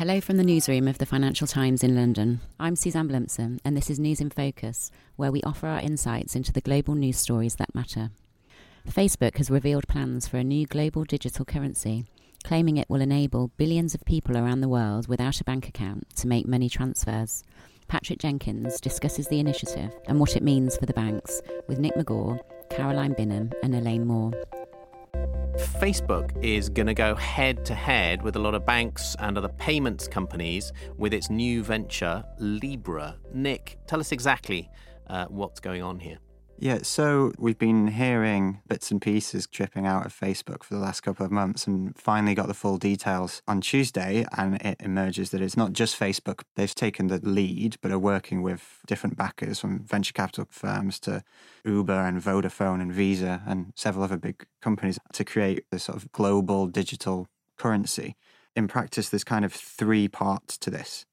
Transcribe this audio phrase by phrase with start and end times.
[0.00, 2.40] Hello from the newsroom of the Financial Times in London.
[2.58, 6.54] I'm Suzanne Blumsom, and this is News in Focus, where we offer our insights into
[6.54, 8.10] the global news stories that matter.
[8.88, 12.06] Facebook has revealed plans for a new global digital currency,
[12.44, 16.26] claiming it will enable billions of people around the world without a bank account to
[16.26, 17.44] make money transfers.
[17.86, 22.40] Patrick Jenkins discusses the initiative and what it means for the banks with Nick Megaw,
[22.70, 24.32] Caroline Binham, and Elaine Moore.
[25.60, 29.48] Facebook is going to go head to head with a lot of banks and other
[29.48, 33.16] payments companies with its new venture, Libra.
[33.32, 34.70] Nick, tell us exactly
[35.08, 36.18] uh, what's going on here.
[36.62, 41.00] Yeah, so we've been hearing bits and pieces dripping out of Facebook for the last
[41.00, 44.26] couple of months and finally got the full details on Tuesday.
[44.36, 46.42] And it emerges that it's not just Facebook.
[46.56, 51.24] They've taken the lead, but are working with different backers from venture capital firms to
[51.64, 56.12] Uber and Vodafone and Visa and several other big companies to create this sort of
[56.12, 58.16] global digital currency.
[58.54, 61.06] In practice, there's kind of three parts to this.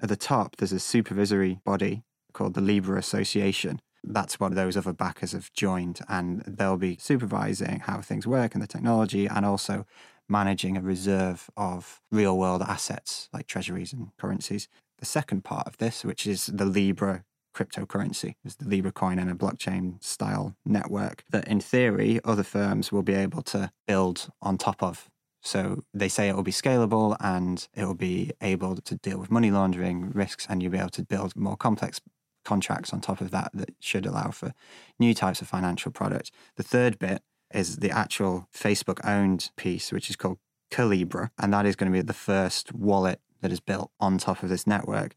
[0.00, 4.92] At the top, there's a supervisory body called the Libra Association that's what those other
[4.92, 9.86] backers have joined, and they'll be supervising how things work and the technology, and also
[10.28, 14.68] managing a reserve of real world assets like treasuries and currencies.
[14.98, 19.30] The second part of this, which is the Libra cryptocurrency, is the Libra coin and
[19.30, 24.56] a blockchain style network that, in theory, other firms will be able to build on
[24.58, 25.08] top of.
[25.42, 29.30] So they say it will be scalable and it will be able to deal with
[29.30, 32.00] money laundering risks, and you'll be able to build more complex
[32.44, 34.52] contracts on top of that that should allow for
[34.98, 36.30] new types of financial products.
[36.56, 40.38] The third bit is the actual Facebook owned piece, which is called
[40.70, 41.30] Calibra.
[41.38, 44.48] And that is going to be the first wallet that is built on top of
[44.48, 45.14] this network.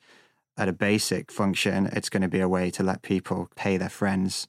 [0.57, 3.89] At a basic function, it's going to be a way to let people pay their
[3.89, 4.47] friends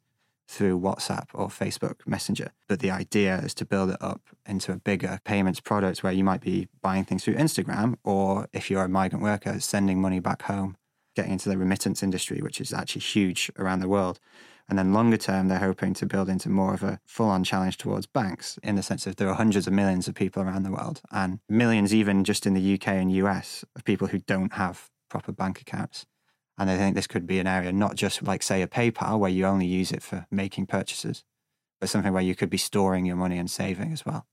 [0.48, 2.52] through WhatsApp or Facebook Messenger.
[2.68, 6.22] But the idea is to build it up into a bigger payments product where you
[6.22, 10.42] might be buying things through Instagram, or if you're a migrant worker, sending money back
[10.42, 10.76] home
[11.16, 14.20] getting into the remittance industry, which is actually huge around the world.
[14.68, 17.78] And then longer term, they're hoping to build into more of a full on challenge
[17.78, 20.72] towards banks in the sense of there are hundreds of millions of people around the
[20.72, 24.90] world and millions, even just in the UK and US, of people who don't have
[25.08, 26.04] proper bank accounts.
[26.58, 29.30] And they think this could be an area, not just like, say, a PayPal, where
[29.30, 31.22] you only use it for making purchases,
[31.80, 34.26] but something where you could be storing your money and saving as well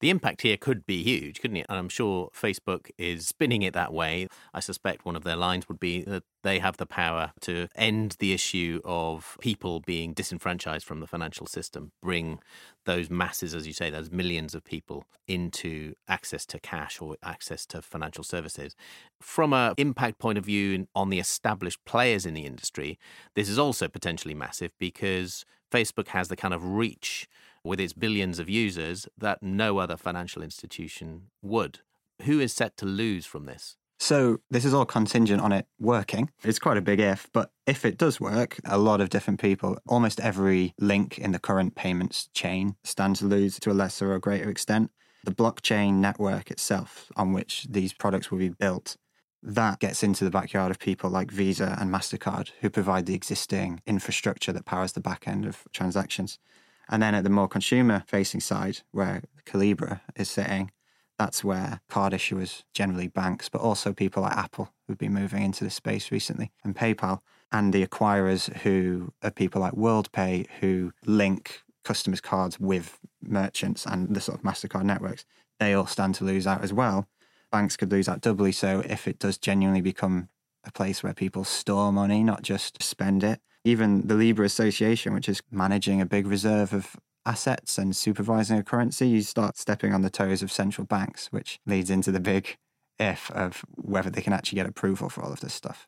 [0.00, 1.66] the impact here could be huge, couldn't it?
[1.68, 4.28] And I'm sure Facebook is spinning it that way.
[4.54, 8.16] I suspect one of their lines would be that they have the power to end
[8.20, 12.38] the issue of people being disenfranchised from the financial system, bring
[12.84, 17.66] those masses, as you say, those millions of people into access to cash or access
[17.66, 18.76] to financial services.
[19.20, 22.98] From an impact point of view on the established players in the industry,
[23.34, 27.28] this is also potentially massive because Facebook has the kind of reach
[27.68, 31.80] with its billions of users that no other financial institution would.
[32.22, 33.76] Who is set to lose from this?
[34.00, 36.30] So, this is all contingent on it working.
[36.44, 39.76] It's quite a big if, but if it does work, a lot of different people,
[39.86, 44.18] almost every link in the current payments chain stands to lose to a lesser or
[44.20, 44.90] greater extent.
[45.24, 48.96] The blockchain network itself, on which these products will be built,
[49.42, 53.82] that gets into the backyard of people like Visa and MasterCard, who provide the existing
[53.84, 56.38] infrastructure that powers the back end of transactions.
[56.88, 60.70] And then at the more consumer facing side, where Calibra is sitting,
[61.18, 65.64] that's where card issuers, generally banks, but also people like Apple who've been moving into
[65.64, 71.62] this space recently, and PayPal, and the acquirers who are people like WorldPay who link
[71.84, 75.24] customers' cards with merchants and the sort of MasterCard networks,
[75.58, 77.08] they all stand to lose out as well.
[77.50, 80.28] Banks could lose out doubly so if it does genuinely become
[80.64, 85.28] a place where people store money, not just spend it even the Libra Association, which
[85.28, 86.96] is managing a big reserve of
[87.26, 91.60] assets and supervising a currency, you start stepping on the toes of central banks, which
[91.66, 92.56] leads into the big
[92.98, 95.86] if of whether they can actually get approval for all of this stuff.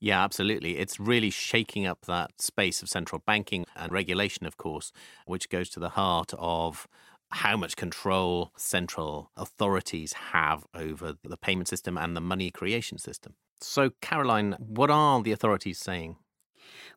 [0.00, 0.78] Yeah, absolutely.
[0.78, 4.92] It's really shaking up that space of central banking and regulation, of course,
[5.26, 6.86] which goes to the heart of
[7.30, 13.34] how much control central authorities have over the payment system and the money creation system.
[13.60, 16.16] So, Caroline, what are the authorities saying?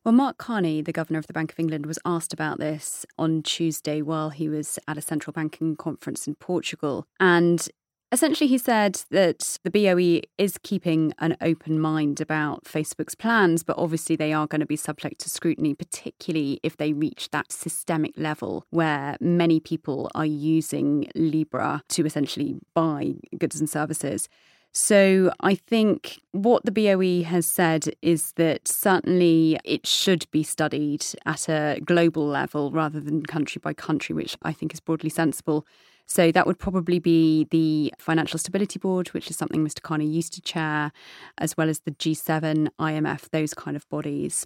[0.04, 3.42] Well, Mark Carney, the governor of the Bank of England, was asked about this on
[3.42, 7.06] Tuesday while he was at a central banking conference in Portugal.
[7.18, 7.66] And
[8.12, 13.76] essentially, he said that the BOE is keeping an open mind about Facebook's plans, but
[13.76, 18.12] obviously they are going to be subject to scrutiny, particularly if they reach that systemic
[18.16, 24.28] level where many people are using Libra to essentially buy goods and services.
[24.76, 31.06] So I think what the BOE has said is that certainly it should be studied
[31.24, 35.64] at a global level rather than country by country, which I think is broadly sensible.
[36.06, 39.80] So that would probably be the Financial Stability Board, which is something Mr.
[39.80, 40.90] Carney used to chair,
[41.38, 44.44] as well as the G7, IMF, those kind of bodies.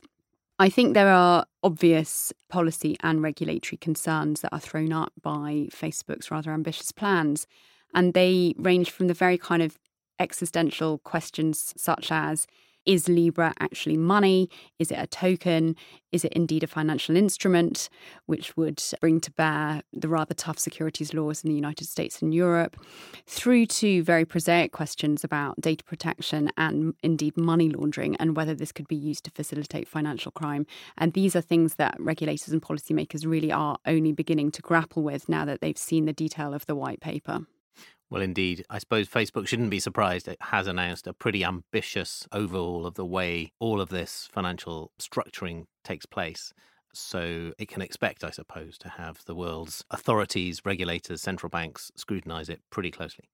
[0.58, 6.30] I think there are obvious policy and regulatory concerns that are thrown up by Facebook's
[6.30, 7.46] rather ambitious plans.
[7.94, 9.78] And they range from the very kind of
[10.19, 12.47] existential questions such as
[12.88, 14.49] is Libra actually money?
[14.79, 15.76] Is it a token?
[16.11, 17.91] Is it indeed a financial instrument,
[18.25, 22.35] which would bring to bear the rather tough securities laws in the United States and
[22.35, 22.79] Europe,
[23.26, 28.73] through to very prosaic questions about data protection and indeed money laundering and whether this
[28.73, 30.64] could be used to facilitate financial crime.
[30.97, 35.29] And these are things that regulators and policymakers really are only beginning to grapple with
[35.29, 37.44] now that they've seen the detail of the white paper.
[38.10, 38.64] Well, indeed.
[38.70, 40.28] I suppose Facebook shouldn't be surprised.
[40.28, 45.66] It has announced a pretty ambitious overhaul of the way all of this financial structuring
[45.84, 46.52] takes place.
[46.94, 52.49] So it can expect, I suppose, to have the world's authorities, regulators, central banks scrutinize
[52.49, 53.28] it pretty closely.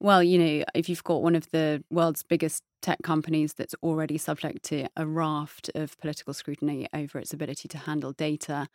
[0.00, 4.18] Well, you know, if you've got one of the world's biggest tech companies that's already
[4.18, 8.68] subject to a raft of political scrutiny over its ability to handle data,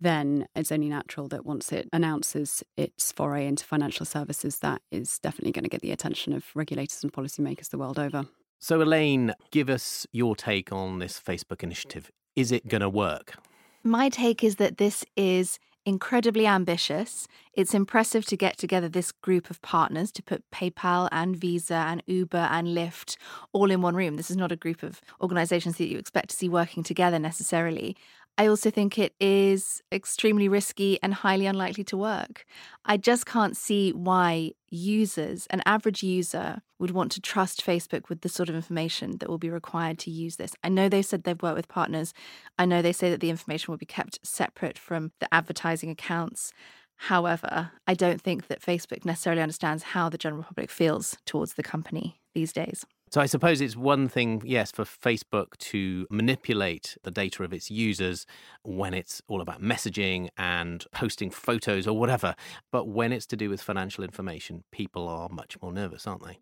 [0.00, 5.18] then it's only natural that once it announces its foray into financial services, that is
[5.18, 8.26] definitely going to get the attention of regulators and policymakers the world over.
[8.58, 12.10] So, Elaine, give us your take on this Facebook initiative.
[12.34, 13.34] Is it going to work?
[13.82, 17.28] My take is that this is incredibly ambitious.
[17.52, 22.02] It's impressive to get together this group of partners to put PayPal and Visa and
[22.06, 23.16] Uber and Lyft
[23.52, 24.16] all in one room.
[24.16, 27.96] This is not a group of organizations that you expect to see working together necessarily.
[28.38, 32.44] I also think it is extremely risky and highly unlikely to work.
[32.84, 38.20] I just can't see why users, an average user, would want to trust Facebook with
[38.20, 40.54] the sort of information that will be required to use this.
[40.62, 42.12] I know they said they've worked with partners.
[42.58, 46.52] I know they say that the information will be kept separate from the advertising accounts.
[46.96, 51.62] However, I don't think that Facebook necessarily understands how the general public feels towards the
[51.62, 52.84] company these days.
[53.08, 57.70] So I suppose it's one thing, yes, for Facebook to manipulate the data of its
[57.70, 58.26] users
[58.64, 62.34] when it's all about messaging and posting photos or whatever.
[62.72, 66.38] But when it's to do with financial information, people are much more nervous, aren't they?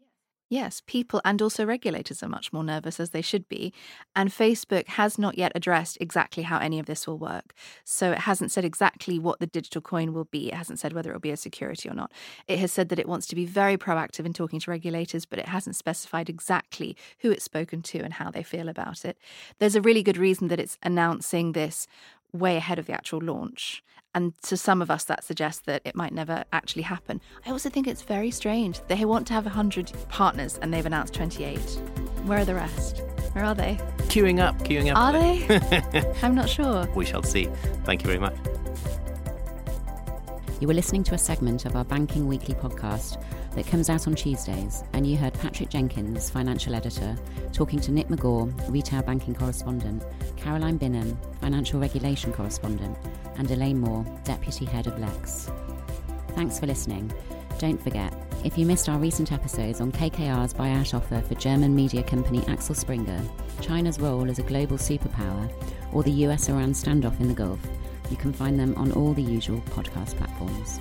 [0.51, 3.73] Yes, people and also regulators are much more nervous as they should be.
[4.15, 7.55] And Facebook has not yet addressed exactly how any of this will work.
[7.85, 10.49] So it hasn't said exactly what the digital coin will be.
[10.49, 12.13] It hasn't said whether it will be a security or not.
[12.47, 15.39] It has said that it wants to be very proactive in talking to regulators, but
[15.39, 19.17] it hasn't specified exactly who it's spoken to and how they feel about it.
[19.59, 21.87] There's a really good reason that it's announcing this
[22.35, 23.83] way ahead of the actual launch.
[24.15, 27.21] And to some of us, that suggests that it might never actually happen.
[27.47, 28.81] I also think it's very strange.
[28.87, 31.59] They want to have 100 partners and they've announced 28.
[32.25, 33.03] Where are the rest?
[33.33, 33.79] Where are they?
[34.09, 34.99] Queuing up, queuing up.
[34.99, 36.15] Are they?
[36.23, 36.87] I'm not sure.
[36.95, 37.47] We shall see.
[37.85, 38.37] Thank you very much.
[40.61, 43.21] You were listening to a segment of our Banking Weekly podcast
[43.55, 47.17] that comes out on Tuesdays, and you heard Patrick Jenkins, financial editor,
[47.53, 50.03] talking to Nick Megaw, retail banking correspondent,
[50.37, 52.97] Caroline Binham, financial regulation correspondent,
[53.37, 55.51] and Elaine Moore, deputy head of Lex.
[56.31, 57.13] Thanks for listening.
[57.59, 58.13] Don't forget,
[58.45, 62.75] if you missed our recent episodes on KKR's buyout offer for German media company Axel
[62.75, 63.23] Springer,
[63.61, 65.51] China's role as a global superpower,
[65.93, 67.61] or the US Iran standoff in the Gulf,
[68.11, 70.81] you can find them on all the usual podcast platforms.